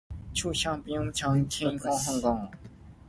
[0.33, 2.51] 偷挽蔥，嫁好翁